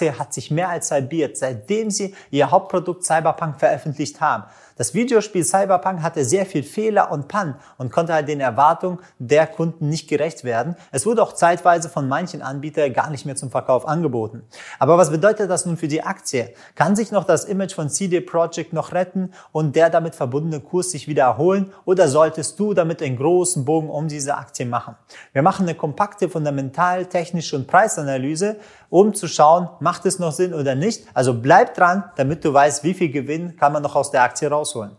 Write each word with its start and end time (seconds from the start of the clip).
hat 0.00 0.32
sich 0.32 0.50
mehr 0.50 0.68
als 0.68 0.90
halbiert, 0.90 1.36
seitdem 1.36 1.90
sie 1.90 2.14
ihr 2.30 2.50
Hauptprodukt 2.50 3.04
Cyberpunk 3.04 3.58
veröffentlicht 3.58 4.20
haben. 4.20 4.44
Das 4.76 4.94
Videospiel 4.94 5.44
Cyberpunk 5.44 6.02
hatte 6.02 6.24
sehr 6.24 6.46
viel 6.46 6.62
Fehler 6.62 7.10
und 7.10 7.26
Pannen 7.26 7.56
und 7.78 7.90
konnte 7.90 8.14
halt 8.14 8.28
den 8.28 8.38
Erwartungen 8.38 9.00
der 9.18 9.48
Kunden 9.48 9.88
nicht 9.88 10.08
gerecht 10.08 10.44
werden. 10.44 10.76
Es 10.92 11.04
wurde 11.04 11.20
auch 11.20 11.32
zeitweise 11.32 11.88
von 11.88 12.06
manchen 12.06 12.42
Anbietern 12.42 12.92
gar 12.92 13.10
nicht 13.10 13.26
mehr 13.26 13.34
zum 13.34 13.50
Verkauf 13.50 13.88
angeboten. 13.88 14.44
Aber 14.78 14.96
was 14.96 15.10
bedeutet 15.10 15.50
das 15.50 15.66
nun 15.66 15.76
für 15.76 15.88
die 15.88 16.04
Aktie? 16.04 16.54
Kann 16.76 16.94
sich 16.94 17.10
noch 17.10 17.24
das 17.24 17.44
Image 17.44 17.74
von 17.74 17.90
CD 17.90 18.20
Projekt 18.20 18.72
noch 18.72 18.92
retten 18.92 19.32
und 19.50 19.74
der 19.74 19.90
damit 19.90 20.14
verbundene 20.14 20.60
Kurs 20.60 20.92
sich 20.92 21.08
wieder 21.08 21.24
erholen 21.24 21.72
oder 21.84 22.06
solltest 22.06 22.60
du 22.60 22.72
damit 22.72 23.02
einen 23.02 23.16
großen 23.16 23.64
Bogen 23.64 23.90
um 23.90 24.06
diese 24.06 24.36
Aktie 24.36 24.64
machen? 24.64 24.94
Wir 25.32 25.42
machen 25.42 25.64
eine 25.64 25.76
kompakte, 25.76 26.28
fundamental, 26.28 27.06
technische 27.06 27.56
und 27.56 27.66
Preisanalyse, 27.66 28.58
um 28.90 29.12
zu 29.12 29.26
schauen, 29.26 29.68
macht 29.88 30.04
es 30.04 30.18
noch 30.18 30.32
Sinn 30.32 30.52
oder 30.52 30.74
nicht. 30.74 31.06
Also 31.14 31.32
bleib 31.32 31.74
dran, 31.74 32.04
damit 32.16 32.44
du 32.44 32.52
weißt, 32.52 32.84
wie 32.84 32.92
viel 32.92 33.10
Gewinn 33.10 33.56
kann 33.56 33.72
man 33.72 33.82
noch 33.82 33.96
aus 33.96 34.10
der 34.10 34.22
Aktie 34.22 34.46
rausholen. 34.46 34.94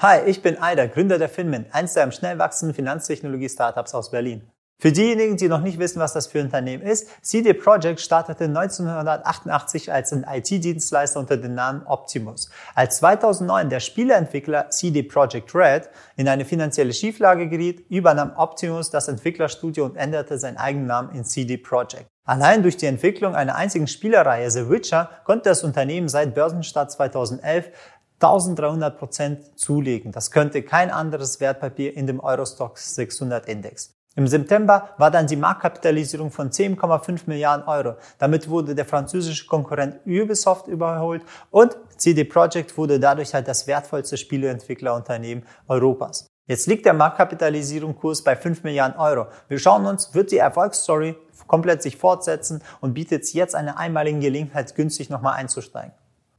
Hi, 0.00 0.20
ich 0.26 0.42
bin 0.42 0.60
Aider, 0.60 0.86
Gründer 0.86 1.18
der 1.18 1.30
Finmin, 1.30 1.64
eins 1.72 1.94
der 1.94 2.04
am 2.04 2.12
schnell 2.12 2.38
wachsenden 2.38 2.74
Finanztechnologie-Startups 2.74 3.94
aus 3.94 4.10
Berlin. 4.10 4.42
Für 4.80 4.92
diejenigen, 4.92 5.36
die 5.36 5.48
noch 5.48 5.60
nicht 5.60 5.78
wissen, 5.78 6.00
was 6.00 6.14
das 6.14 6.26
für 6.26 6.38
ein 6.38 6.46
Unternehmen 6.46 6.82
ist, 6.82 7.06
CD 7.20 7.52
Projekt 7.52 8.00
startete 8.00 8.44
1988 8.44 9.92
als 9.92 10.10
ein 10.14 10.24
IT-Dienstleister 10.26 11.20
unter 11.20 11.36
dem 11.36 11.54
Namen 11.54 11.82
Optimus. 11.86 12.48
Als 12.74 12.96
2009 12.96 13.68
der 13.68 13.80
Spieleentwickler 13.80 14.70
CD 14.70 15.02
Projekt 15.02 15.54
Red 15.54 15.90
in 16.16 16.28
eine 16.28 16.46
finanzielle 16.46 16.94
Schieflage 16.94 17.50
geriet, 17.50 17.84
übernahm 17.90 18.32
Optimus 18.36 18.88
das 18.88 19.08
Entwicklerstudio 19.08 19.84
und 19.84 19.98
änderte 19.98 20.38
seinen 20.38 20.56
eigenen 20.56 20.86
Namen 20.86 21.14
in 21.14 21.26
CD 21.26 21.58
Projekt. 21.58 22.06
Allein 22.24 22.62
durch 22.62 22.78
die 22.78 22.86
Entwicklung 22.86 23.34
einer 23.34 23.56
einzigen 23.56 23.86
Spielerreihe 23.86 24.50
The 24.50 24.70
Witcher 24.70 25.10
konnte 25.24 25.50
das 25.50 25.62
Unternehmen 25.62 26.08
seit 26.08 26.34
Börsenstart 26.34 26.90
2011 26.90 27.70
1300 28.18 28.98
Prozent 28.98 29.58
zulegen. 29.58 30.10
Das 30.12 30.30
könnte 30.30 30.62
kein 30.62 30.90
anderes 30.90 31.38
Wertpapier 31.40 31.94
in 31.94 32.06
dem 32.06 32.20
Eurostox 32.20 32.94
600 32.94 33.46
Index. 33.46 33.99
Im 34.16 34.26
September 34.26 34.90
war 34.98 35.12
dann 35.12 35.28
die 35.28 35.36
Marktkapitalisierung 35.36 36.32
von 36.32 36.50
10,5 36.50 37.22
Milliarden 37.26 37.66
Euro. 37.68 37.94
Damit 38.18 38.48
wurde 38.48 38.74
der 38.74 38.84
französische 38.84 39.46
Konkurrent 39.46 40.00
Ubisoft 40.04 40.66
überholt 40.66 41.22
und 41.50 41.76
CD 41.96 42.24
Projekt 42.24 42.76
wurde 42.76 42.98
dadurch 42.98 43.34
halt 43.34 43.46
das 43.46 43.68
wertvollste 43.68 44.16
Spieleentwicklerunternehmen 44.16 45.46
Europas. 45.68 46.26
Jetzt 46.48 46.66
liegt 46.66 46.86
der 46.86 46.94
Marktkapitalisierungskurs 46.94 48.24
bei 48.24 48.34
5 48.34 48.64
Milliarden 48.64 48.98
Euro. 48.98 49.28
Wir 49.46 49.60
schauen 49.60 49.86
uns, 49.86 50.12
wird 50.12 50.32
die 50.32 50.38
Erfolgsstory 50.38 51.16
komplett 51.46 51.80
sich 51.80 51.96
fortsetzen 51.96 52.62
und 52.80 52.94
bietet 52.94 53.32
jetzt 53.32 53.54
eine 53.54 53.78
einmalige 53.78 54.18
Gelegenheit, 54.18 54.74
günstig 54.74 55.10
nochmal 55.10 55.34
einzusteigen. 55.34 55.92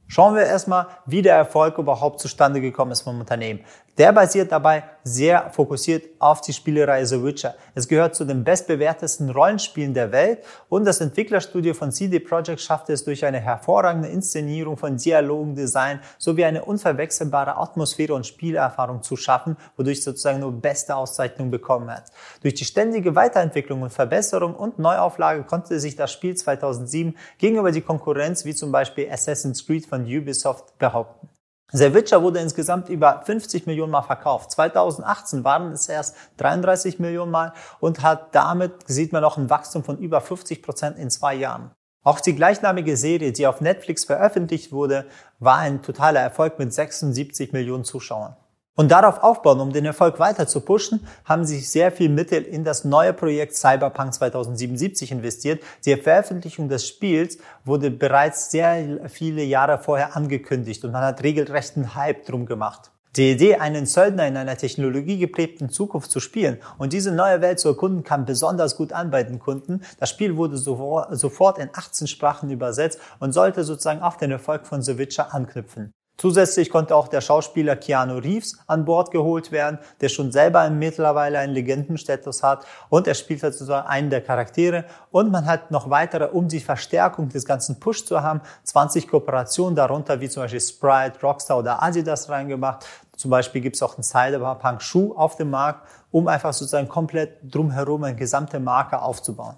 Schauen 0.08 0.34
wir 0.34 0.42
erstmal, 0.42 0.88
wie 1.06 1.22
der 1.22 1.36
Erfolg 1.36 1.78
überhaupt 1.78 2.20
zustande 2.20 2.60
gekommen 2.60 2.92
ist 2.92 3.00
vom 3.00 3.18
Unternehmen. 3.18 3.60
Der 3.98 4.10
basiert 4.10 4.50
dabei 4.50 4.84
sehr 5.04 5.50
fokussiert 5.50 6.08
auf 6.18 6.40
die 6.40 6.54
Spielereihe 6.54 7.04
The 7.04 7.22
Witcher. 7.22 7.56
Es 7.74 7.86
gehört 7.86 8.14
zu 8.14 8.24
den 8.24 8.42
bestbewertesten 8.42 9.28
Rollenspielen 9.28 9.92
der 9.92 10.12
Welt 10.12 10.38
und 10.70 10.86
das 10.86 11.02
Entwicklerstudio 11.02 11.74
von 11.74 11.92
CD 11.92 12.18
Projekt 12.18 12.62
schaffte 12.62 12.94
es 12.94 13.04
durch 13.04 13.22
eine 13.22 13.38
hervorragende 13.38 14.08
Inszenierung 14.08 14.78
von 14.78 14.96
Dialogen, 14.96 15.54
Design 15.54 16.00
sowie 16.16 16.46
eine 16.46 16.64
unverwechselbare 16.64 17.58
Atmosphäre 17.58 18.14
und 18.14 18.26
Spielerfahrung 18.26 19.02
zu 19.02 19.14
schaffen, 19.16 19.58
wodurch 19.76 20.02
sozusagen 20.02 20.40
nur 20.40 20.52
beste 20.52 20.96
Auszeichnung 20.96 21.50
bekommen 21.50 21.90
hat. 21.90 22.04
Durch 22.40 22.54
die 22.54 22.64
ständige 22.64 23.14
Weiterentwicklung 23.14 23.82
und 23.82 23.90
Verbesserung 23.90 24.54
und 24.54 24.78
Neuauflage 24.78 25.42
konnte 25.42 25.78
sich 25.78 25.96
das 25.96 26.10
Spiel 26.10 26.34
2007 26.34 27.14
gegenüber 27.36 27.70
die 27.70 27.82
Konkurrenz 27.82 28.46
wie 28.46 28.54
zum 28.54 28.72
Beispiel 28.72 29.10
Assassin's 29.10 29.66
Creed 29.66 29.84
von 29.84 30.04
Ubisoft 30.04 30.78
behaupten. 30.78 31.28
Witcher 31.72 32.22
wurde 32.22 32.40
insgesamt 32.40 32.88
über 32.88 33.22
50 33.24 33.66
Millionen 33.66 33.92
Mal 33.92 34.02
verkauft. 34.02 34.50
2018 34.52 35.44
waren 35.44 35.72
es 35.72 35.88
erst 35.88 36.16
33 36.36 36.98
Millionen 36.98 37.30
Mal 37.30 37.52
und 37.80 38.02
hat 38.02 38.34
damit, 38.34 38.72
sieht 38.86 39.12
man 39.12 39.24
auch 39.24 39.38
ein 39.38 39.50
Wachstum 39.50 39.82
von 39.82 39.98
über 39.98 40.20
50 40.20 40.62
Prozent 40.62 40.98
in 40.98 41.10
zwei 41.10 41.34
Jahren. 41.34 41.70
Auch 42.04 42.20
die 42.20 42.34
gleichnamige 42.34 42.96
Serie, 42.96 43.32
die 43.32 43.46
auf 43.46 43.60
Netflix 43.60 44.04
veröffentlicht 44.04 44.72
wurde, 44.72 45.06
war 45.38 45.58
ein 45.58 45.82
totaler 45.82 46.20
Erfolg 46.20 46.58
mit 46.58 46.74
76 46.74 47.52
Millionen 47.52 47.84
Zuschauern. 47.84 48.36
Und 48.74 48.90
darauf 48.90 49.22
aufbauen, 49.22 49.60
um 49.60 49.70
den 49.70 49.84
Erfolg 49.84 50.18
weiter 50.18 50.46
zu 50.46 50.60
pushen, 50.60 51.06
haben 51.26 51.44
sie 51.44 51.60
sehr 51.60 51.92
viel 51.92 52.08
Mittel 52.08 52.42
in 52.42 52.64
das 52.64 52.84
neue 52.84 53.12
Projekt 53.12 53.54
Cyberpunk 53.54 54.14
2077 54.14 55.12
investiert. 55.12 55.62
Die 55.84 55.94
Veröffentlichung 55.94 56.70
des 56.70 56.88
Spiels 56.88 57.36
wurde 57.66 57.90
bereits 57.90 58.50
sehr 58.50 59.10
viele 59.10 59.42
Jahre 59.42 59.78
vorher 59.78 60.16
angekündigt 60.16 60.84
und 60.84 60.92
man 60.92 61.02
hat 61.02 61.22
regelrechten 61.22 61.94
Hype 61.94 62.24
drum 62.24 62.46
gemacht. 62.46 62.90
Die 63.16 63.32
Idee, 63.32 63.56
einen 63.56 63.84
Söldner 63.84 64.26
in 64.26 64.38
einer 64.38 64.56
technologiegeprägten 64.56 65.68
Zukunft 65.68 66.10
zu 66.10 66.18
spielen 66.18 66.56
und 66.78 66.94
diese 66.94 67.12
neue 67.12 67.42
Welt 67.42 67.60
zu 67.60 67.68
erkunden, 67.68 68.04
kam 68.04 68.24
besonders 68.24 68.74
gut 68.74 68.94
an 68.94 69.10
bei 69.10 69.22
den 69.22 69.38
Kunden. 69.38 69.82
Das 70.00 70.08
Spiel 70.08 70.38
wurde 70.38 70.56
sofort 70.56 71.58
in 71.58 71.68
18 71.74 72.06
Sprachen 72.06 72.48
übersetzt 72.48 72.98
und 73.20 73.32
sollte 73.32 73.64
sozusagen 73.64 74.00
auf 74.00 74.16
den 74.16 74.30
Erfolg 74.30 74.66
von 74.66 74.80
The 74.80 74.96
Witcher 74.96 75.34
anknüpfen. 75.34 75.92
Zusätzlich 76.18 76.70
konnte 76.70 76.94
auch 76.94 77.08
der 77.08 77.20
Schauspieler 77.20 77.74
Keanu 77.74 78.18
Reeves 78.18 78.58
an 78.66 78.84
Bord 78.84 79.10
geholt 79.10 79.50
werden, 79.50 79.78
der 80.00 80.08
schon 80.08 80.30
selber 80.30 80.68
mittlerweile 80.70 81.38
einen 81.38 81.54
Legendenstatus 81.54 82.42
hat 82.42 82.64
und 82.90 83.08
er 83.08 83.14
spielt 83.14 83.40
sozusagen 83.40 83.88
einen 83.88 84.10
der 84.10 84.20
Charaktere 84.20 84.84
und 85.10 85.32
man 85.32 85.46
hat 85.46 85.70
noch 85.70 85.90
weitere, 85.90 86.26
um 86.26 86.48
die 86.48 86.60
Verstärkung 86.60 87.28
des 87.28 87.44
ganzen 87.44 87.80
Push 87.80 88.04
zu 88.04 88.22
haben, 88.22 88.42
20 88.64 89.08
Kooperationen 89.08 89.74
darunter, 89.74 90.20
wie 90.20 90.28
zum 90.28 90.42
Beispiel 90.44 90.60
Sprite, 90.60 91.18
Rockstar 91.22 91.58
oder 91.58 91.82
Adidas 91.82 92.28
reingemacht. 92.28 92.86
Zum 93.16 93.30
Beispiel 93.30 93.60
gibt 93.60 93.76
es 93.76 93.82
auch 93.82 93.96
einen 93.96 94.04
Cyberpunk-Schuh 94.04 95.14
auf 95.16 95.36
dem 95.36 95.50
Markt, 95.50 95.88
um 96.10 96.28
einfach 96.28 96.52
sozusagen 96.52 96.88
komplett 96.88 97.38
drumherum 97.42 98.04
eine 98.04 98.16
gesamte 98.16 98.60
Marke 98.60 99.00
aufzubauen. 99.00 99.56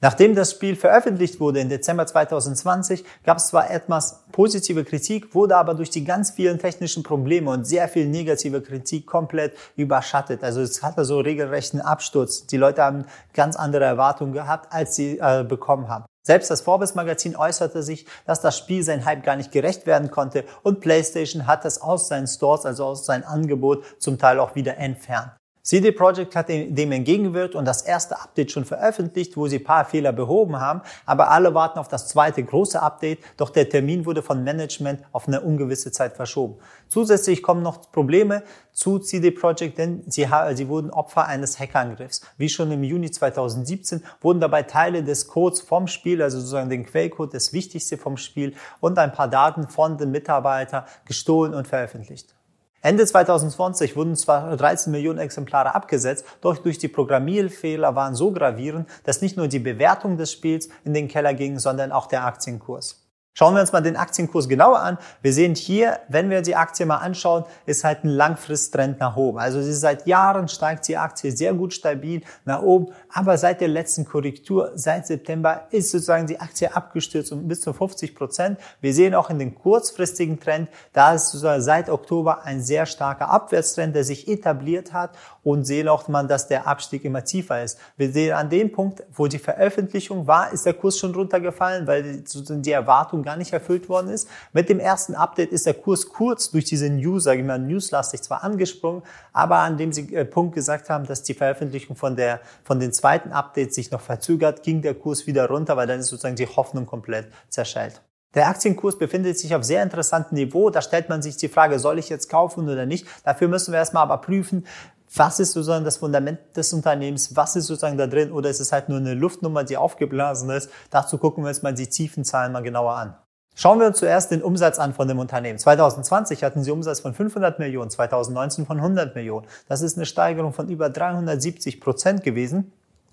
Nachdem 0.00 0.36
das 0.36 0.52
Spiel 0.52 0.76
veröffentlicht 0.76 1.40
wurde 1.40 1.58
im 1.58 1.68
Dezember 1.68 2.06
2020, 2.06 3.04
gab 3.24 3.38
es 3.38 3.48
zwar 3.48 3.68
etwas 3.68 4.22
positive 4.30 4.84
Kritik, 4.84 5.34
wurde 5.34 5.56
aber 5.56 5.74
durch 5.74 5.90
die 5.90 6.04
ganz 6.04 6.30
vielen 6.30 6.60
technischen 6.60 7.02
Probleme 7.02 7.50
und 7.50 7.66
sehr 7.66 7.88
viel 7.88 8.06
negative 8.06 8.62
Kritik 8.62 9.06
komplett 9.06 9.56
überschattet. 9.74 10.44
Also 10.44 10.60
es 10.60 10.84
hatte 10.84 11.04
so 11.04 11.18
regelrechten 11.18 11.80
Absturz. 11.80 12.46
Die 12.46 12.56
Leute 12.56 12.82
haben 12.84 13.06
ganz 13.34 13.56
andere 13.56 13.86
Erwartungen 13.86 14.32
gehabt, 14.32 14.72
als 14.72 14.94
sie 14.94 15.18
äh, 15.18 15.42
bekommen 15.42 15.88
haben. 15.88 16.04
Selbst 16.22 16.50
das 16.50 16.60
Forbes 16.60 16.94
Magazin 16.94 17.34
äußerte 17.34 17.82
sich, 17.82 18.06
dass 18.24 18.40
das 18.40 18.56
Spiel 18.56 18.84
sein 18.84 19.04
Hype 19.04 19.24
gar 19.24 19.34
nicht 19.34 19.50
gerecht 19.50 19.86
werden 19.86 20.12
konnte 20.12 20.44
und 20.62 20.80
PlayStation 20.80 21.48
hat 21.48 21.64
es 21.64 21.80
aus 21.80 22.06
seinen 22.06 22.28
Stores, 22.28 22.66
also 22.66 22.84
aus 22.84 23.04
seinem 23.04 23.24
Angebot, 23.24 23.82
zum 23.98 24.18
Teil 24.18 24.38
auch 24.38 24.54
wieder 24.54 24.76
entfernt. 24.76 25.32
CD 25.68 25.92
Projekt 25.92 26.34
hat 26.34 26.48
dem 26.48 26.92
entgegengewirkt 26.92 27.54
und 27.54 27.66
das 27.66 27.82
erste 27.82 28.18
Update 28.18 28.52
schon 28.52 28.64
veröffentlicht, 28.64 29.36
wo 29.36 29.48
sie 29.48 29.58
paar 29.58 29.84
Fehler 29.84 30.14
behoben 30.14 30.58
haben, 30.58 30.80
aber 31.04 31.30
alle 31.30 31.52
warten 31.52 31.78
auf 31.78 31.88
das 31.88 32.08
zweite 32.08 32.42
große 32.42 32.80
Update, 32.80 33.18
doch 33.36 33.50
der 33.50 33.68
Termin 33.68 34.06
wurde 34.06 34.22
von 34.22 34.42
Management 34.42 35.02
auf 35.12 35.28
eine 35.28 35.42
ungewisse 35.42 35.92
Zeit 35.92 36.16
verschoben. 36.16 36.56
Zusätzlich 36.88 37.42
kommen 37.42 37.62
noch 37.62 37.92
Probleme 37.92 38.44
zu 38.72 38.98
CD 38.98 39.30
Projekt, 39.30 39.76
denn 39.76 40.04
sie, 40.06 40.26
sie 40.54 40.68
wurden 40.68 40.88
Opfer 40.88 41.26
eines 41.26 41.60
Hackerangriffs. 41.60 42.22
Wie 42.38 42.48
schon 42.48 42.72
im 42.72 42.82
Juni 42.82 43.10
2017 43.10 44.02
wurden 44.22 44.40
dabei 44.40 44.62
Teile 44.62 45.02
des 45.02 45.28
Codes 45.28 45.60
vom 45.60 45.86
Spiel, 45.86 46.22
also 46.22 46.38
sozusagen 46.38 46.70
den 46.70 46.86
Quellcode, 46.86 47.34
das 47.34 47.52
Wichtigste 47.52 47.98
vom 47.98 48.16
Spiel 48.16 48.54
und 48.80 48.98
ein 48.98 49.12
paar 49.12 49.28
Daten 49.28 49.68
von 49.68 49.98
den 49.98 50.12
Mitarbeitern 50.12 50.84
gestohlen 51.04 51.52
und 51.52 51.68
veröffentlicht. 51.68 52.37
Ende 52.80 53.04
2020 53.04 53.96
wurden 53.96 54.14
zwar 54.14 54.56
13 54.56 54.92
Millionen 54.92 55.18
Exemplare 55.18 55.74
abgesetzt, 55.74 56.24
doch 56.40 56.58
durch 56.58 56.78
die 56.78 56.86
Programmierfehler 56.86 57.96
waren 57.96 58.14
so 58.14 58.30
gravierend, 58.30 58.88
dass 59.02 59.20
nicht 59.20 59.36
nur 59.36 59.48
die 59.48 59.58
Bewertung 59.58 60.16
des 60.16 60.30
Spiels 60.30 60.68
in 60.84 60.94
den 60.94 61.08
Keller 61.08 61.34
ging, 61.34 61.58
sondern 61.58 61.90
auch 61.90 62.06
der 62.06 62.24
Aktienkurs. 62.24 63.07
Schauen 63.38 63.54
wir 63.54 63.60
uns 63.60 63.70
mal 63.70 63.80
den 63.80 63.94
Aktienkurs 63.94 64.48
genauer 64.48 64.80
an. 64.80 64.98
Wir 65.22 65.32
sehen 65.32 65.54
hier, 65.54 66.00
wenn 66.08 66.28
wir 66.28 66.42
die 66.42 66.56
Aktie 66.56 66.84
mal 66.86 66.96
anschauen, 66.96 67.44
ist 67.66 67.84
halt 67.84 68.02
ein 68.02 68.08
Langfristtrend 68.08 68.98
nach 68.98 69.14
oben. 69.14 69.38
Also 69.38 69.62
sie 69.62 69.74
seit 69.74 70.08
Jahren 70.08 70.48
steigt 70.48 70.88
die 70.88 70.96
Aktie 70.96 71.30
sehr 71.30 71.54
gut 71.54 71.72
stabil 71.72 72.22
nach 72.44 72.62
oben, 72.62 72.92
aber 73.14 73.38
seit 73.38 73.60
der 73.60 73.68
letzten 73.68 74.04
Korrektur, 74.04 74.72
seit 74.74 75.06
September, 75.06 75.68
ist 75.70 75.92
sozusagen 75.92 76.26
die 76.26 76.40
Aktie 76.40 76.74
abgestürzt 76.74 77.30
um 77.30 77.46
bis 77.46 77.60
zu 77.60 77.72
50 77.72 78.16
Prozent. 78.16 78.58
Wir 78.80 78.92
sehen 78.92 79.14
auch 79.14 79.30
in 79.30 79.38
den 79.38 79.54
kurzfristigen 79.54 80.40
Trend, 80.40 80.68
da 80.92 81.14
ist 81.14 81.26
sozusagen 81.26 81.62
seit 81.62 81.90
Oktober 81.90 82.42
ein 82.42 82.60
sehr 82.60 82.86
starker 82.86 83.30
Abwärtstrend, 83.30 83.94
der 83.94 84.02
sich 84.02 84.26
etabliert 84.26 84.92
hat 84.92 85.10
und 85.44 85.64
sehen 85.64 85.86
auch 85.86 86.08
mal, 86.08 86.26
dass 86.26 86.48
der 86.48 86.66
Abstieg 86.66 87.04
immer 87.04 87.22
tiefer 87.22 87.62
ist. 87.62 87.78
Wir 87.96 88.10
sehen 88.10 88.32
an 88.34 88.50
dem 88.50 88.72
Punkt, 88.72 89.04
wo 89.12 89.28
die 89.28 89.38
Veröffentlichung 89.38 90.26
war, 90.26 90.52
ist 90.52 90.66
der 90.66 90.74
Kurs 90.74 90.98
schon 90.98 91.14
runtergefallen, 91.14 91.86
weil 91.86 92.24
die 92.24 92.72
Erwartung 92.72 93.22
gar 93.28 93.36
nicht 93.36 93.52
erfüllt 93.52 93.90
worden 93.90 94.08
ist. 94.08 94.26
Mit 94.54 94.70
dem 94.70 94.80
ersten 94.80 95.14
Update 95.14 95.52
ist 95.52 95.66
der 95.66 95.74
Kurs 95.74 96.08
kurz 96.08 96.50
durch 96.50 96.64
diese 96.64 96.88
News, 96.88 97.24
sage 97.24 97.40
ich 97.40 97.46
mal, 97.46 97.58
newslastig 97.58 98.22
zwar 98.22 98.42
angesprungen, 98.42 99.02
aber 99.34 99.58
an 99.58 99.76
dem 99.76 99.92
sie 99.92 100.14
äh, 100.14 100.24
Punkt 100.24 100.54
gesagt 100.54 100.88
haben, 100.88 101.06
dass 101.06 101.22
die 101.24 101.34
Veröffentlichung 101.34 101.94
von 101.94 102.16
der 102.16 102.40
von 102.64 102.80
den 102.80 102.90
zweiten 102.94 103.32
Updates 103.32 103.74
sich 103.74 103.90
noch 103.90 104.00
verzögert, 104.00 104.62
ging 104.62 104.80
der 104.80 104.94
Kurs 104.94 105.26
wieder 105.26 105.46
runter, 105.46 105.76
weil 105.76 105.86
dann 105.86 106.00
ist 106.00 106.06
sozusagen 106.06 106.36
die 106.36 106.46
Hoffnung 106.46 106.86
komplett 106.86 107.28
zerschellt. 107.50 108.00
Der 108.34 108.48
Aktienkurs 108.48 108.96
befindet 108.98 109.38
sich 109.38 109.54
auf 109.54 109.64
sehr 109.64 109.82
interessantem 109.82 110.36
Niveau. 110.36 110.70
Da 110.70 110.80
stellt 110.80 111.10
man 111.10 111.20
sich 111.20 111.36
die 111.36 111.48
Frage, 111.48 111.78
soll 111.78 111.98
ich 111.98 112.08
jetzt 112.08 112.30
kaufen 112.30 112.68
oder 112.68 112.86
nicht? 112.86 113.06
Dafür 113.24 113.48
müssen 113.48 113.72
wir 113.72 113.78
erstmal 113.78 114.04
aber 114.04 114.18
prüfen, 114.18 114.66
was 115.14 115.40
ist 115.40 115.52
sozusagen 115.52 115.84
das 115.84 115.96
Fundament 115.96 116.38
des 116.56 116.72
Unternehmens, 116.72 117.34
was 117.36 117.56
ist 117.56 117.66
sozusagen 117.66 117.98
da 117.98 118.06
drin 118.06 118.32
oder 118.32 118.50
ist 118.50 118.60
es 118.60 118.72
halt 118.72 118.88
nur 118.88 118.98
eine 118.98 119.14
Luftnummer, 119.14 119.64
die 119.64 119.76
aufgeblasen 119.76 120.50
ist. 120.50 120.70
Dazu 120.90 121.18
gucken 121.18 121.44
wir 121.44 121.48
uns 121.48 121.62
mal 121.62 121.74
die 121.74 121.86
tiefen 121.86 122.24
Zahlen 122.24 122.52
mal 122.52 122.62
genauer 122.62 122.92
an. 122.92 123.16
Schauen 123.54 123.80
wir 123.80 123.88
uns 123.88 123.98
zuerst 123.98 124.30
den 124.30 124.40
Umsatz 124.40 124.78
an 124.78 124.94
von 124.94 125.08
dem 125.08 125.18
Unternehmen. 125.18 125.58
2020 125.58 126.44
hatten 126.44 126.62
sie 126.62 126.70
Umsatz 126.70 127.00
von 127.00 127.12
500 127.12 127.58
Millionen, 127.58 127.90
2019 127.90 128.66
von 128.66 128.76
100 128.76 129.16
Millionen. 129.16 129.48
Das 129.66 129.82
ist 129.82 129.96
eine 129.96 130.06
Steigerung 130.06 130.52
von 130.52 130.68
über 130.68 130.90
370 130.90 131.80
Prozent 131.80 132.22
gewesen. 132.22 132.72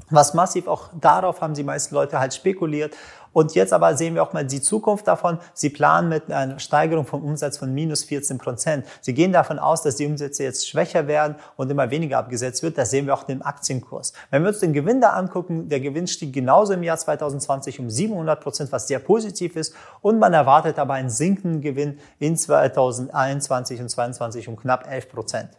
Was 0.10 0.36
massiv 0.36 0.68
auch 0.68 0.90
darauf 1.00 1.42
haben 1.42 1.56
die 1.56 1.64
meisten 1.64 1.96
Leute 1.96 2.20
halt 2.20 2.34
spekuliert. 2.34 2.96
Und 3.34 3.54
jetzt 3.54 3.74
aber 3.74 3.98
sehen 3.98 4.16
wir 4.16 4.24
auch 4.24 4.32
mal 4.32 4.46
die 4.46 4.62
Zukunft 4.62 5.08
davon. 5.08 5.40
Sie 5.54 5.70
planen 5.70 6.08
mit 6.08 6.32
einer 6.32 6.58
Steigerung 6.58 7.06
vom 7.06 7.22
Umsatz 7.22 7.58
von 7.58 7.74
minus 7.74 8.06
14 8.06 8.38
Prozent. 8.38 8.86
Sie 9.02 9.14
gehen 9.14 9.34
davon 9.34 9.60
aus, 9.60 9.82
dass 9.82 9.98
die 9.98 10.06
Umsätze 10.06 10.44
jetzt 10.44 10.70
schwächer 10.70 11.08
werden 11.08 11.36
und 11.58 11.70
immer 11.70 11.92
weniger 11.92 12.20
abgesetzt 12.20 12.64
wird. 12.64 12.78
Das 12.78 12.92
sehen 12.92 13.08
wir 13.08 13.14
auch 13.14 13.28
im 13.28 13.46
Aktienkurs. 13.46 14.14
Wenn 14.30 14.44
wir 14.44 14.50
uns 14.50 14.60
den 14.60 14.72
Gewinn 14.72 15.02
da 15.02 15.10
angucken, 15.10 15.68
der 15.68 15.82
Gewinn 15.82 16.08
stieg 16.08 16.32
genauso 16.32 16.72
im 16.74 16.84
Jahr 16.84 16.98
2020 16.98 17.82
um 17.82 17.90
700 17.90 18.40
Prozent, 18.40 18.72
was 18.72 18.88
sehr 18.88 19.00
positiv 19.00 19.58
ist. 19.58 19.74
Und 20.02 20.18
man 20.18 20.34
erwartet 20.34 20.80
aber 20.80 20.94
einen 20.94 21.10
sinkenden 21.10 21.60
Gewinn 21.60 22.00
in 22.20 22.38
2021 22.38 23.82
und 23.82 23.90
2022 23.90 24.48
um 24.48 24.56
knapp 24.56 24.90
11 24.90 25.10
Prozent. 25.10 25.50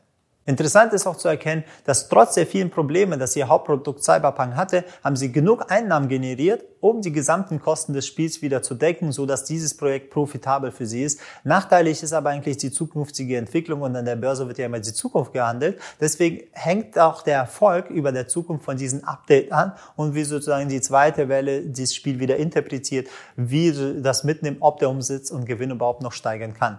Interessant 0.47 0.93
ist 0.93 1.09
auch 1.09 1.17
zu 1.17 1.27
erkennen, 1.27 1.65
dass 1.85 2.09
trotz 2.09 2.35
der 2.35 2.47
vielen 2.47 2.71
Probleme, 2.71 3.19
dass 3.19 3.35
ihr 3.35 3.49
Hauptprodukt 3.49 4.05
Cyberpunk 4.05 4.55
hatte, 4.55 4.85
haben 5.03 5.17
sie 5.17 5.33
genug 5.33 5.73
Einnahmen 5.73 6.09
generiert, 6.09 6.65
um 6.79 7.03
die 7.03 7.11
gesamten 7.11 7.61
Kosten 7.61 7.95
des 7.95 8.07
Spiels 8.07 8.43
wieder 8.43 8.63
zu 8.63 8.77
decken, 8.77 9.11
so 9.11 9.27
dass 9.27 9.45
dieses 9.45 9.77
Projekt 9.77 10.11
profitabel 10.11 10.71
für 10.71 10.87
sie 10.87 11.03
ist. 11.03 11.19
Nachteilig 11.43 12.01
ist 12.05 12.13
aber 12.13 12.31
eigentlich 12.31 12.59
die 12.59 12.71
zukünftige 12.71 13.37
Entwicklung 13.37 13.83
und 13.83 13.97
an 13.97 14.05
der 14.05 14.15
Börse 14.15 14.47
wird 14.47 14.59
ja 14.59 14.67
immer 14.67 14.79
die 14.79 14.93
Zukunft 14.93 15.33
gehandelt. 15.33 15.81
Deswegen 16.01 16.47
hängt 16.53 16.97
auch 16.97 17.23
der 17.23 17.39
Erfolg 17.39 17.91
über 17.91 18.13
der 18.13 18.29
Zukunft 18.29 18.65
von 18.65 18.77
diesem 18.77 19.03
Update 19.03 19.51
an 19.51 19.73
und 19.97 20.15
wie 20.15 20.23
sozusagen 20.23 20.69
die 20.69 20.81
zweite 20.81 21.29
Welle 21.29 21.63
dieses 21.63 21.97
Spiel 21.97 22.21
wieder 22.21 22.37
interpretiert, 22.37 23.09
wie 23.35 23.75
das 24.01 24.23
mitnimmt, 24.23 24.59
ob 24.61 24.79
der 24.79 24.91
Umsatz 24.91 25.33
und 25.33 25.45
Gewinn 25.45 25.73
überhaupt 25.73 26.03
noch 26.03 26.13
steigern 26.13 26.55
kann. 26.55 26.79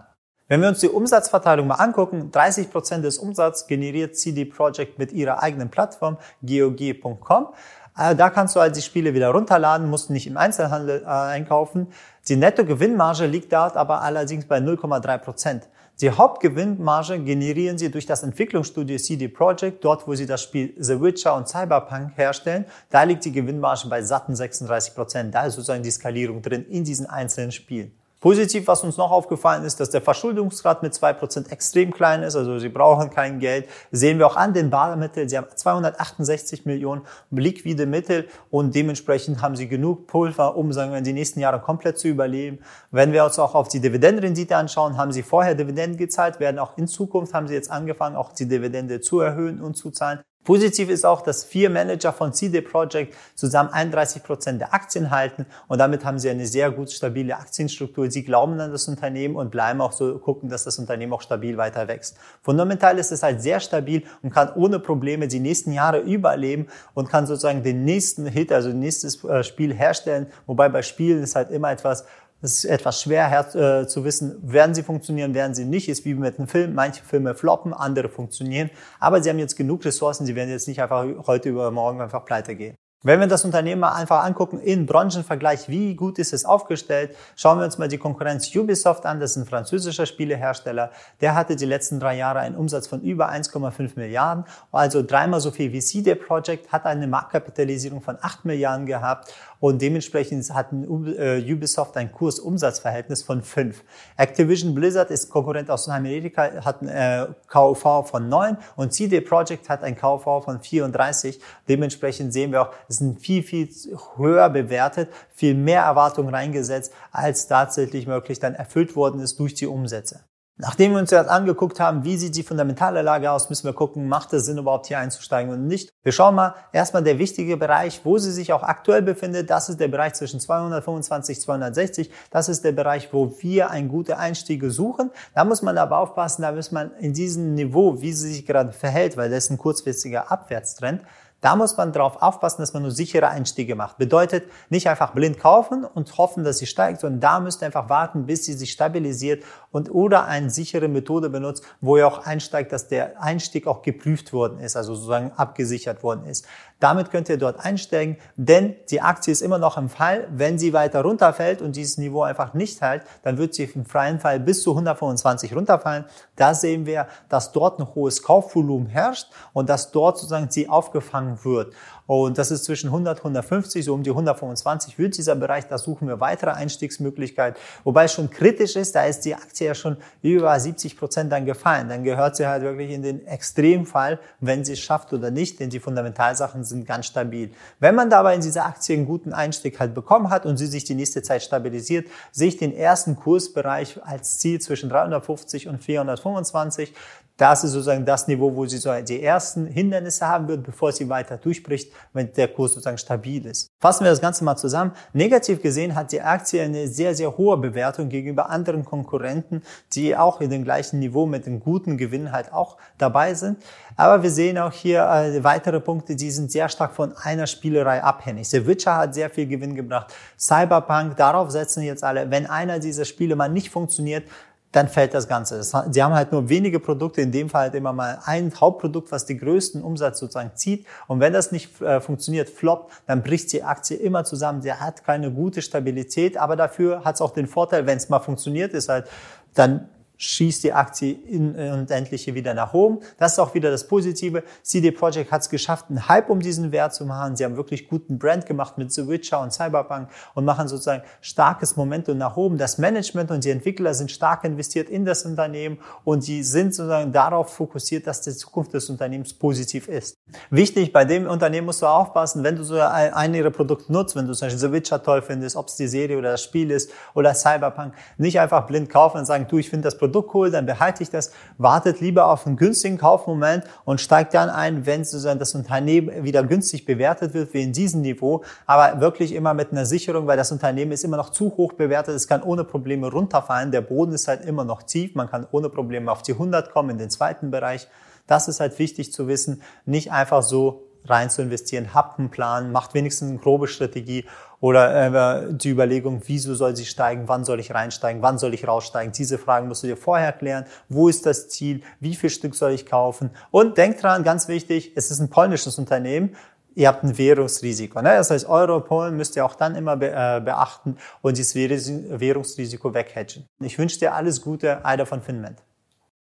Wenn 0.50 0.62
wir 0.62 0.70
uns 0.70 0.80
die 0.80 0.88
Umsatzverteilung 0.88 1.68
mal 1.68 1.76
angucken, 1.76 2.32
30 2.32 2.72
Prozent 2.72 3.04
des 3.04 3.18
Umsatzes 3.18 3.68
generiert 3.68 4.16
CD 4.16 4.46
Projekt 4.46 4.98
mit 4.98 5.12
ihrer 5.12 5.44
eigenen 5.44 5.70
Plattform 5.70 6.18
GOG.com. 6.42 7.50
Äh, 7.98 8.16
da 8.16 8.30
kannst 8.30 8.56
du 8.56 8.62
halt 8.62 8.76
die 8.78 8.82
Spiele 8.82 9.14
wieder 9.14 9.30
runterladen, 9.32 9.90
musst 9.90 10.10
nicht 10.10 10.26
im 10.26 10.38
Einzelhandel 10.38 11.04
äh, 11.04 11.06
einkaufen. 11.06 11.88
Die 12.30 12.38
Nettogewinnmarge 12.38 13.26
liegt 13.26 13.52
dort 13.52 13.76
aber 13.76 14.02
allerdings 14.02 14.46
bei 14.46 14.60
0,3%. 14.60 15.18
Prozent. 15.18 15.68
Die 16.00 16.12
Hauptgewinnmarge 16.12 17.20
generieren 17.20 17.78
sie 17.78 17.92
durch 17.92 18.06
das 18.06 18.24
Entwicklungsstudio 18.24 18.98
CD 19.00 19.28
Projekt, 19.28 19.84
dort 19.84 20.08
wo 20.08 20.14
sie 20.14 20.28
das 20.28 20.44
Spiel 20.44 20.76
The 20.78 21.02
Witcher 21.02 21.36
und 21.36 21.50
Cyberpunk 21.50 22.16
herstellen. 22.16 22.66
Da 22.90 23.04
liegt 23.04 23.26
die 23.26 23.32
Gewinnmarge 23.32 23.90
bei 23.90 24.02
satten 24.04 24.34
36%. 24.34 24.94
Prozent. 24.94 25.34
Da 25.34 25.48
ist 25.48 25.56
sozusagen 25.56 25.84
die 25.84 25.92
Skalierung 25.92 26.42
drin 26.42 26.66
in 26.70 26.84
diesen 26.84 27.08
einzelnen 27.08 27.52
Spielen. 27.52 27.97
Positiv, 28.20 28.66
was 28.66 28.84
uns 28.84 28.98
noch 28.98 29.12
aufgefallen 29.12 29.64
ist, 29.64 29.80
dass 29.80 29.92
der 29.92 30.02
Verschuldungsgrad 30.02 30.82
mit 30.82 30.92
zwei 30.96 31.14
Prozent 31.14 31.52
extrem 31.52 31.92
klein 31.92 32.24
ist, 32.24 32.36
also 32.36 32.58
sie 32.58 32.70
brauchen 32.70 33.12
kein 33.12 33.40
Geld. 33.40 33.70
Sehen 33.92 34.18
wir 34.18 34.26
auch 34.26 34.36
an 34.36 34.54
den 34.54 34.72
Barmitteln, 34.72 35.30
sie 35.30 35.38
haben 35.38 35.46
268 35.54 36.66
Millionen 36.66 37.04
liquide 37.30 37.86
Mittel 37.86 38.28
und 38.50 38.74
dementsprechend 38.74 39.44
haben 39.44 39.56
sie 39.56 39.68
genug 39.68 40.08
Pulver, 40.08 40.56
um 40.56 40.74
sagen 40.74 40.94
wir, 40.94 41.02
die 41.02 41.14
nächsten 41.14 41.40
Jahre 41.40 41.60
komplett 41.60 42.00
zu 42.00 42.08
überleben. 42.08 42.58
Wenn 42.90 43.14
wir 43.14 43.24
uns 43.24 43.38
auch 43.38 43.54
auf 43.54 43.68
die 43.68 43.80
Dividendenrendite 43.80 44.56
anschauen, 44.56 44.98
haben 44.98 45.12
sie 45.12 45.22
vorher 45.22 45.54
Dividenden 45.54 45.98
gezahlt, 45.98 46.40
werden 46.40 46.58
auch 46.58 46.76
in 46.76 46.88
Zukunft, 46.88 47.36
haben 47.36 47.48
sie 47.48 47.54
jetzt 47.54 47.70
angefangen, 47.70 48.16
auch 48.16 48.34
die 48.34 48.48
Dividende 48.48 49.00
zu 49.00 49.20
erhöhen 49.20 49.62
und 49.62 49.78
zu 49.78 49.92
zahlen. 49.92 50.22
Positiv 50.48 50.90
ist 50.90 51.06
auch, 51.06 51.24
dass 51.24 51.44
vier 51.44 51.70
Manager 51.70 52.14
von 52.14 52.32
CD 52.32 52.62
Projekt 52.62 53.14
zusammen 53.36 53.70
31 53.70 54.24
Prozent 54.24 54.62
der 54.62 54.74
Aktien 54.74 55.12
halten 55.12 55.46
und 55.68 55.78
damit 55.78 56.06
haben 56.06 56.20
sie 56.20 56.30
eine 56.30 56.46
sehr 56.46 56.72
gut 56.72 56.90
stabile 56.90 57.36
Aktienstruktur. 57.36 58.10
Sie 58.10 58.24
glauben 58.24 58.58
an 58.62 58.72
das 58.72 58.88
Unternehmen 58.88 59.36
und 59.36 59.52
bleiben 59.52 59.82
auch 59.82 59.92
so 59.92 60.18
gucken, 60.20 60.48
dass 60.48 60.64
das 60.64 60.80
Unternehmen 60.80 61.12
auch 61.12 61.22
stabil 61.22 61.58
weiter 61.58 61.90
wächst. 61.90 62.16
Fundamental 62.42 62.98
ist 62.98 63.12
es 63.12 63.24
halt 63.24 63.42
sehr 63.42 63.60
stabil 63.60 64.04
und 64.24 64.34
kann 64.34 64.54
ohne 64.56 64.80
Probleme 64.80 65.28
die 65.28 65.42
nächsten 65.42 65.74
Jahre 65.74 66.00
überleben 66.00 66.68
und 66.94 67.10
kann 67.10 67.28
sozusagen 67.28 67.62
den 67.62 67.84
nächsten 67.84 68.26
Hit, 68.26 68.54
also 68.54 68.70
nächstes 68.70 69.22
äh, 69.26 69.44
Spiel 69.44 69.74
herstellen. 69.74 70.28
Wobei 70.46 70.70
bei 70.70 70.82
Spielen 70.82 71.24
ist 71.24 71.36
halt 71.36 71.52
immer 71.52 71.74
etwas, 71.74 72.06
es 72.42 72.64
ist 72.64 72.66
etwas 72.66 73.02
schwer 73.02 73.32
äh, 73.56 73.88
zu 73.88 74.04
wissen, 74.04 74.38
werden 74.42 74.76
sie 74.76 74.84
funktionieren, 74.84 75.34
werden 75.34 75.56
sie 75.56 75.66
nicht. 75.66 75.90
Ist 75.90 76.06
wie 76.06 76.14
mit 76.14 76.38
einem 76.38 76.48
Film. 76.48 76.76
Manche 76.76 77.04
Filme 77.04 77.34
floppen, 77.34 77.74
andere 77.74 78.10
funktionieren. 78.10 78.70
Aber 79.00 79.24
sie 79.24 79.30
haben 79.30 79.40
jetzt 79.40 79.56
genug 79.56 79.84
Ressourcen. 79.86 80.26
Sie 80.26 80.36
werden 80.36 80.50
jetzt 80.50 80.68
nicht 80.68 80.82
einfach 80.82 81.06
heute 81.26 81.50
über 81.50 81.72
morgen 81.72 82.02
einfach 82.02 82.26
pleite 82.26 82.56
gehen. 82.56 82.76
Wenn 83.08 83.22
wir 83.22 83.28
das 83.28 83.46
Unternehmen 83.46 83.80
mal 83.80 83.94
einfach 83.94 84.26
angucken, 84.26 84.60
in 84.60 84.86
Branchenvergleich, 84.86 85.70
wie 85.70 85.96
gut 85.96 86.20
ist 86.20 86.34
es 86.34 86.44
aufgestellt, 86.44 87.16
schauen 87.38 87.58
wir 87.58 87.64
uns 87.64 87.78
mal 87.78 87.88
die 87.88 87.98
Konkurrenz 87.98 88.54
Ubisoft 88.54 89.06
an, 89.06 89.22
das 89.22 89.32
ist 89.32 89.38
ein 89.38 89.46
französischer 89.46 90.06
Spielehersteller. 90.06 90.92
Der 91.22 91.34
hatte 91.34 91.56
die 91.56 91.64
letzten 91.64 92.02
drei 92.02 92.18
Jahre 92.18 92.40
einen 92.40 92.58
Umsatz 92.58 92.86
von 92.86 93.00
über 93.00 93.32
1,5 93.32 93.92
Milliarden, 93.96 94.44
also 94.74 95.04
dreimal 95.04 95.40
so 95.40 95.52
viel 95.52 95.72
wie 95.72 95.80
CD 95.80 96.16
Projekt, 96.16 96.70
hat 96.74 96.84
eine 96.84 97.08
Marktkapitalisierung 97.08 98.02
von 98.02 98.18
8 98.22 98.44
Milliarden 98.44 98.86
gehabt 98.86 99.34
und 99.60 99.82
dementsprechend 99.82 100.54
hat 100.54 100.68
äh, 100.72 101.52
Ubisoft 101.52 101.98
ein 101.98 102.12
Kursumsatzverhältnis 102.12 103.24
von 103.24 103.42
5. 103.42 103.84
Activision 104.16 104.76
Blizzard 104.76 105.10
ist 105.12 105.30
Konkurrent 105.30 105.70
aus 105.72 105.90
Amerika, 105.90 106.64
hat 106.64 106.82
ein 106.82 106.90
äh, 106.90 107.28
KV 107.48 108.04
von 108.04 108.30
9 108.30 108.58
und 108.76 108.94
CD 108.94 109.22
Projekt 109.22 109.70
hat 109.70 109.84
ein 109.84 109.96
KV 109.96 110.42
von 110.44 110.60
34. 110.60 111.40
Dementsprechend 111.68 112.34
sehen 112.34 112.52
wir 112.52 112.64
auch, 112.64 112.74
es 112.98 113.00
sind 113.00 113.20
viel, 113.20 113.44
viel 113.44 113.70
höher 114.18 114.50
bewertet, 114.50 115.10
viel 115.34 115.54
mehr 115.54 115.84
Erwartungen 115.84 116.34
reingesetzt, 116.34 116.92
als 117.12 117.48
tatsächlich 117.48 118.08
möglich 118.08 118.40
dann 118.40 118.56
erfüllt 118.56 118.96
worden 118.96 119.20
ist 119.20 119.40
durch 119.40 119.54
die 119.54 119.68
Umsätze. 119.68 120.22
Nachdem 120.60 120.94
wir 120.94 121.00
uns 121.00 121.12
jetzt 121.12 121.30
angeguckt 121.30 121.80
haben, 121.80 122.04
wie 122.04 122.18
sieht 122.18 122.36
die 122.36 122.42
fundamentale 122.42 123.04
Lage 123.04 123.30
aus, 123.30 123.48
müssen 123.48 123.66
wir 123.66 123.74
gucken, 123.74 124.08
macht 124.08 124.34
es 124.34 124.48
Sinn 124.48 124.58
überhaupt 124.58 124.88
hier 124.88 124.98
einzusteigen 124.98 125.54
und 125.54 125.68
nicht. 125.68 125.92
Wir 126.02 126.12
schauen 126.12 126.34
mal 126.34 126.56
erstmal 126.74 127.04
der 127.04 127.20
wichtige 127.20 127.58
Bereich, 127.58 128.02
wo 128.04 128.18
sie 128.18 128.32
sich 128.32 128.52
auch 128.52 128.64
aktuell 128.64 129.04
befindet. 129.04 129.52
Das 129.52 129.70
ist 129.70 129.80
der 129.80 129.88
Bereich 129.88 130.14
zwischen 130.14 130.40
225, 130.40 131.40
260. 131.42 132.10
Das 132.32 132.50
ist 132.50 132.64
der 132.64 132.72
Bereich, 132.72 133.14
wo 133.14 133.36
wir 133.40 133.70
ein 133.70 133.88
gute 133.88 134.18
Einstiege 134.18 134.72
suchen. 134.72 135.12
Da 135.36 135.46
muss 135.46 135.62
man 135.62 135.78
aber 135.78 136.00
aufpassen, 136.00 136.42
da 136.42 136.52
muss 136.52 136.72
man 136.72 136.92
in 136.96 137.14
diesem 137.14 137.54
Niveau, 137.54 138.02
wie 138.02 138.14
sie 138.14 138.34
sich 138.34 138.46
gerade 138.48 138.72
verhält, 138.72 139.16
weil 139.16 139.30
das 139.30 139.44
ist 139.44 139.52
ein 139.52 139.60
kurzfristiger 139.60 140.32
Abwärtstrend, 140.32 141.02
da 141.42 141.56
muss 141.56 141.78
man 141.78 141.94
darauf 141.94 142.22
aufpassen, 142.22 142.62
dass 142.62 142.74
man 142.74 142.82
nur 142.82 142.92
sichere 142.92 143.30
Einstiege 143.30 143.76
macht. 143.76 143.98
Bedeutet, 143.98 144.46
nicht 144.70 144.90
einfach 144.90 145.14
blind 145.14 145.40
kaufen 145.40 145.86
und 145.86 146.18
hoffen, 146.18 146.44
dass 146.44 146.58
sie 146.58 146.66
steigt, 146.66 147.02
sondern 147.02 147.20
da 147.20 147.40
müsst 147.40 147.62
ihr 147.62 147.68
einfach 147.68 147.90
warten, 147.90 148.26
bis 148.26 148.46
sie 148.46 148.54
sich 148.54 148.72
stabilisiert 148.72 149.44
und 149.72 149.94
oder 149.94 150.26
eine 150.26 150.50
sichere 150.50 150.88
Methode 150.88 151.30
benutzt, 151.30 151.64
wo 151.80 151.98
ihr 151.98 152.08
auch 152.08 152.26
einsteigt, 152.26 152.72
dass 152.72 152.88
der 152.88 153.22
Einstieg 153.22 153.68
auch 153.68 153.84
geprüft 153.84 154.34
worden 154.34 154.60
ist, 154.60 154.76
also 154.76 154.96
sozusagen 154.96 155.32
abgesichert 155.36 156.02
worden 156.02 156.26
ist. 156.26 156.48
Damit 156.80 157.10
könnt 157.10 157.28
ihr 157.30 157.38
dort 157.38 157.60
einsteigen, 157.60 158.18
denn 158.36 158.76
die 158.92 159.02
Aktie 159.02 159.32
ist 159.32 159.42
immer 159.42 159.58
noch 159.58 159.78
im 159.78 159.90
Fall. 159.90 160.28
Wenn 160.32 160.60
sie 160.60 160.74
weiter 160.74 161.02
runterfällt 161.02 161.62
und 161.62 161.76
dieses 161.76 161.98
Niveau 161.98 162.22
einfach 162.22 162.54
nicht 162.54 162.82
hält, 162.82 163.04
dann 163.24 163.40
wird 163.40 163.56
sie 163.56 163.64
im 163.64 163.86
freien 163.86 164.20
Fall 164.20 164.40
bis 164.40 164.62
zu 164.62 164.72
125 164.72 165.56
runterfallen. 165.56 166.06
Da 166.36 166.54
sehen 166.54 166.86
wir, 166.86 167.08
dass 167.30 167.52
dort 167.52 167.80
ein 167.80 167.96
hohes 167.96 168.22
Kaufvolumen 168.22 168.88
herrscht 168.88 169.32
und 169.54 169.70
dass 169.70 169.92
dort 169.92 170.18
sozusagen 170.18 170.52
sie 170.52 170.70
aufgefangen 170.70 171.44
wird. 171.44 171.74
Und 172.08 172.38
das 172.38 172.52
ist 172.52 172.64
zwischen 172.64 172.88
100 172.88 173.20
150, 173.20 173.84
so 173.86 173.94
um 173.94 174.02
die 174.02 174.10
125 174.10 174.98
wird 174.98 175.18
dieser 175.18 175.36
Bereich. 175.36 175.68
Da 175.68 175.78
suchen 175.78 176.08
wir 176.08 176.20
weitere 176.20 176.52
Einstiegsmöglichkeiten. 176.52 177.60
Wobei 177.84 178.06
es 178.06 178.14
schon 178.14 178.30
kritisch 178.30 178.76
ist, 178.76 178.96
da 178.96 179.04
ist 179.04 179.26
die 179.26 179.36
Aktie 179.36 179.68
ja 179.68 179.76
schon 179.76 179.98
über 180.22 180.58
70 180.58 180.98
Prozent 180.98 181.32
dann 181.32 181.46
gefallen. 181.46 181.90
Dann 181.90 182.04
gehört 182.04 182.38
sie 182.38 182.48
halt 182.48 182.64
wirklich 182.64 182.92
in 182.92 183.02
den 183.02 183.28
Extremfall, 183.28 184.20
wenn 184.40 184.64
sie 184.64 184.74
es 184.74 184.80
schafft 184.80 185.12
oder 185.12 185.32
nicht, 185.32 185.60
denn 185.60 185.70
die 185.70 185.80
Fundamentalsachen 185.80 186.64
sind 186.64 186.88
ganz 186.88 187.08
stabil. 187.08 187.52
Wenn 187.80 187.96
man 187.96 188.10
dabei 188.10 188.36
in 188.36 188.42
dieser 188.42 188.66
Aktie 188.66 188.96
einen 188.96 189.06
guten 189.06 189.34
Einstieg 189.34 189.80
halt 189.80 189.94
bekommen 189.94 190.30
hat 190.30 190.46
und 190.46 190.58
sie 190.58 190.68
sich 190.68 190.86
die 190.86 190.96
nächste 190.96 191.22
Zeit 191.22 191.44
stabilisiert, 191.44 192.08
sehe 192.32 192.48
ich 192.48 192.58
den 192.58 192.74
ersten 192.74 193.18
Kursbereich 193.18 194.00
als 194.04 194.40
Ziel 194.40 194.62
zwischen 194.62 194.90
350 194.90 195.68
und 195.68 195.84
425. 195.84 196.94
Das 197.38 197.64
ist 197.64 197.72
sozusagen 197.72 198.04
das 198.04 198.28
Niveau, 198.28 198.56
wo 198.56 198.66
sie 198.66 198.78
so 198.78 198.92
die 199.02 199.22
ersten 199.22 199.68
Hindernisse 199.68 200.28
haben 200.28 200.48
wird, 200.48 200.64
bevor 200.64 200.92
sie 200.92 201.08
weiter 201.08 201.38
durchbricht, 201.38 201.94
wenn 202.12 202.34
der 202.34 202.48
Kurs 202.48 202.72
sozusagen 202.72 202.98
stabil 202.98 203.46
ist. 203.46 203.68
Fassen 203.80 204.06
wir 204.06 204.10
das 204.10 204.22
Ganze 204.22 204.44
mal 204.44 204.58
zusammen. 204.58 204.92
Negativ 205.14 205.62
gesehen 205.62 205.94
hat 205.94 206.12
die 206.12 206.22
Aktie 206.22 206.64
eine 206.64 206.88
sehr, 206.88 207.14
sehr 207.14 207.38
hohe 207.38 207.58
Bewertung 207.58 208.10
gegenüber 208.10 208.50
anderen 208.50 208.84
Konkurrenten, 208.84 209.62
die 209.94 210.18
auch 210.18 210.42
in 210.42 210.50
dem 210.50 210.64
gleichen 210.64 210.98
Niveau 210.98 211.28
mit 211.28 211.46
einem 211.46 211.60
guten 211.60 211.98
Gewinn 211.98 212.32
halt 212.32 212.52
auch 212.52 212.78
dabei 212.98 213.36
sind. 213.36 213.64
Aber 213.96 214.24
wir 214.24 214.32
sehen 214.32 214.58
auch 214.58 214.74
hier 214.74 215.04
äh, 215.04 215.44
weitere 215.44 215.80
Punkte, 215.80 216.16
die 216.16 216.32
sind 216.32 216.52
sehr 216.52 216.70
stark 216.70 216.96
von 216.96 217.16
einer 217.18 217.46
Spielerei 217.46 218.04
abhängig. 218.04 218.50
The 218.50 218.66
Witcher 218.66 218.98
hat 218.98 219.14
sehr 219.14 219.30
viel 219.30 219.46
Gewinn 219.46 219.76
gebracht. 219.76 220.12
Cyberpunk, 220.40 221.16
darauf 221.18 221.52
setzen 221.52 221.84
jetzt 221.84 222.04
alle. 222.04 222.32
Wenn 222.32 222.48
einer 222.48 222.80
dieser 222.80 223.06
Spiele 223.06 223.36
mal 223.36 223.50
nicht 223.50 223.70
funktioniert, 223.70 224.24
dann 224.72 224.90
fällt 224.90 225.14
das 225.14 225.28
Ganze. 225.28 225.64
sie 225.64 226.04
haben 226.04 226.14
halt 226.14 226.32
nur 226.32 226.50
wenige 226.50 226.80
Produkte, 226.80 227.22
in 227.22 227.32
dem 227.32 227.50
Fall 227.50 227.64
halt 227.64 227.76
immer 227.76 227.94
mal 227.94 228.20
ein 228.26 228.52
Hauptprodukt, 228.60 229.12
was 229.12 229.26
den 229.26 229.40
größten 229.40 229.82
Umsatz 229.82 230.20
sozusagen 230.20 230.52
zieht. 230.56 230.86
Und 231.08 231.20
wenn 231.20 231.34
das 231.34 231.52
nicht 231.52 231.82
äh, 231.82 232.02
funktioniert, 232.02 232.50
floppt, 232.50 232.92
dann 233.08 233.24
bricht 233.24 233.52
die 233.54 233.64
Aktie 233.64 233.98
immer 233.98 234.26
zusammen. 234.26 234.62
Der 234.62 234.80
hat 234.80 235.04
keine 235.06 235.32
gute 235.32 235.62
Stabilität, 235.62 236.38
aber 236.38 236.56
dafür 236.56 237.06
hat 237.06 237.16
es 237.16 237.22
auch 237.22 237.32
den 237.32 237.48
Vorteil, 237.48 237.88
wenn 237.88 237.98
es 237.98 238.10
mal 238.10 238.20
funktioniert, 238.20 238.74
ist 238.74 238.90
halt, 238.90 239.08
dann 239.54 239.90
schießt 240.18 240.64
die 240.64 240.74
Aktie 240.74 241.14
in, 241.14 241.56
und 241.56 241.92
endlich 241.92 242.24
hier 242.24 242.36
wieder 242.36 242.54
nach 242.54 242.74
oben. 242.74 243.00
Das 243.18 243.34
ist 243.34 243.40
auch 243.40 243.54
wieder 243.54 243.70
das 243.72 243.88
Positive. 243.88 244.44
CD 244.64 244.92
Projekt 244.92 245.32
hat 245.32 245.42
es 245.42 245.50
geschafft, 245.50 245.86
einen 245.90 246.08
Hype 246.08 246.30
um 246.30 246.40
diesen 246.40 246.72
Wert 246.72 246.94
zu 246.94 247.06
machen. 247.06 247.36
Sie 247.36 247.46
haben 247.46 247.56
wirklich 247.56 247.88
guten 247.88 248.18
Brand 248.18 248.46
gemacht 248.46 248.78
mit 248.78 248.92
The 248.92 249.08
Witcher 249.08 249.42
und 249.42 249.54
Cyberpunk 249.54 250.10
und 250.34 250.46
machen 250.46 250.68
sozusagen 250.68 251.04
starkes 251.22 251.76
Momentum 251.76 252.18
nach 252.18 252.36
oben. 252.36 252.58
Das 252.58 252.78
Management 252.78 253.32
und 253.32 253.44
die 253.44 253.52
Entwickler 253.52 253.94
sind 253.94 254.12
stark 254.12 254.44
investiert 254.44 254.90
in 254.90 255.06
das 255.06 255.26
Unternehmen 255.26 255.78
und 256.04 256.26
die 256.28 256.44
sind 256.44 256.74
sozusagen 256.74 257.12
darauf 257.12 257.54
fokussiert, 257.54 258.08
dass 258.08 258.22
die 258.22 258.36
Zukunft 258.36 258.74
des 258.74 258.90
Unternehmens 258.90 259.34
positiv 259.34 259.88
ist. 259.88 260.18
Wichtig, 260.50 260.92
bei 260.92 261.06
dem 261.06 261.28
Unternehmen 261.28 261.68
musst 261.68 261.82
du 261.82 261.86
aufpassen, 261.86 262.44
wenn 262.44 262.56
du 262.56 262.64
so 262.64 262.80
ein 262.80 263.34
ihrer 263.34 263.52
Produkte 263.52 263.92
nutzt, 263.92 264.16
wenn 264.16 264.28
du 264.28 264.34
zum 264.34 264.48
Beispiel 264.48 264.60
The 264.60 264.72
Witcher 264.72 265.04
toll 265.04 265.22
findest, 265.22 265.56
ob 265.56 265.68
es 265.68 265.76
die 265.76 265.88
Serie 265.88 266.18
oder 266.18 266.32
das 266.32 266.44
Spiel 266.44 266.72
ist 266.72 266.92
oder 267.14 267.34
Cyberpunk, 267.34 267.94
nicht 268.18 268.40
einfach 268.40 268.66
blind 268.66 268.90
kaufen 268.90 269.20
und 269.20 269.26
sagen, 269.26 269.46
du, 269.48 269.58
ich 269.58 269.70
finde 269.70 269.86
das 269.86 269.98
Produkt 269.98 270.07
Produkt 270.08 270.34
hole, 270.34 270.52
dann 270.52 270.66
behalte 270.66 271.04
ich 271.04 271.10
das, 271.10 271.32
wartet 271.58 272.00
lieber 272.00 272.28
auf 272.28 272.48
einen 272.48 272.56
günstigen 272.56 272.98
Kaufmoment 272.98 273.66
und 273.86 274.02
steigt 274.02 274.34
dann 274.34 274.50
ein, 274.50 274.86
wenn 274.86 275.04
sozusagen 275.04 275.40
das 275.40 275.54
Unternehmen 275.54 276.24
wieder 276.24 276.44
günstig 276.44 276.86
bewertet 276.86 277.34
wird, 277.34 277.54
wie 277.54 277.62
in 277.62 277.74
diesem 277.74 278.02
Niveau, 278.02 278.44
aber 278.66 279.02
wirklich 279.02 279.34
immer 279.34 279.54
mit 279.54 279.72
einer 279.72 279.86
Sicherung, 279.86 280.28
weil 280.28 280.38
das 280.38 280.52
Unternehmen 280.52 280.92
ist 280.92 281.04
immer 281.04 281.18
noch 281.18 281.30
zu 281.30 281.56
hoch 281.58 281.74
bewertet, 281.74 282.16
es 282.16 282.28
kann 282.28 282.42
ohne 282.42 282.64
Probleme 282.64 283.12
runterfallen, 283.12 283.72
der 283.72 283.82
Boden 283.82 284.14
ist 284.14 284.28
halt 284.28 284.46
immer 284.46 284.64
noch 284.64 284.84
tief, 284.84 285.14
man 285.16 285.30
kann 285.30 285.46
ohne 285.52 285.70
Probleme 285.70 286.12
auf 286.12 286.22
die 286.22 286.34
100 286.34 286.72
kommen 286.72 286.92
in 286.92 286.98
den 286.98 287.10
zweiten 287.10 287.52
Bereich. 287.52 287.88
Das 288.28 288.48
ist 288.48 288.60
halt 288.60 288.78
wichtig 288.80 289.14
zu 289.14 289.28
wissen, 289.28 289.62
nicht 289.86 290.12
einfach 290.12 290.44
so 290.44 290.88
rein 291.06 291.30
zu 291.30 291.42
investieren, 291.42 291.94
habt 291.94 292.20
einen 292.20 292.30
Plan, 292.30 292.72
macht 292.72 292.94
wenigstens 292.94 293.30
eine 293.30 293.40
grobe 293.40 293.68
Strategie 293.68 294.26
oder 294.60 295.48
äh, 295.50 295.54
die 295.54 295.70
Überlegung, 295.70 296.22
wieso 296.26 296.56
soll 296.56 296.76
sie 296.76 296.86
steigen, 296.86 297.28
wann 297.28 297.46
soll 297.46 297.60
ich 297.60 297.74
reinsteigen, 297.74 298.22
wann 298.22 298.38
soll 298.38 298.54
ich 298.54 298.68
raussteigen. 298.68 299.14
Diese 299.14 299.38
Fragen 299.38 299.68
musst 299.68 299.84
du 299.84 299.88
dir 299.88 299.98
vorher 299.98 300.32
klären. 300.32 300.66
Wo 300.90 301.10
ist 301.10 301.26
das 301.26 301.50
Ziel? 301.50 301.82
Wie 302.00 302.16
viel 302.16 302.30
Stück 302.30 302.56
soll 302.56 302.72
ich 302.72 302.86
kaufen? 302.86 303.30
Und 303.52 303.78
denk 303.78 304.00
dran, 304.00 304.24
ganz 304.24 304.48
wichtig, 304.48 304.94
es 304.96 305.12
ist 305.12 305.20
ein 305.20 305.30
polnisches 305.30 305.78
Unternehmen. 305.78 306.36
Ihr 306.76 306.88
habt 306.88 307.04
ein 307.04 307.18
Währungsrisiko. 307.18 308.02
Ne? 308.02 308.10
Das 308.10 308.30
heißt, 308.30 308.48
Euro, 308.48 308.80
Polen 308.82 309.18
müsst 309.18 309.36
ihr 309.36 309.44
auch 309.44 309.56
dann 309.56 309.76
immer 309.76 309.98
be 309.98 310.12
äh, 310.12 310.40
beachten 310.42 310.98
und 311.22 311.38
dieses 311.38 311.56
Währungsrisiko 311.56 312.94
weghedgen. 312.94 313.46
Ich 313.60 313.80
wünsche 313.80 313.98
dir 313.98 314.14
alles 314.14 314.42
Gute, 314.42 314.86
Eider 314.86 315.08
von 315.08 315.22
Finment. 315.22 315.58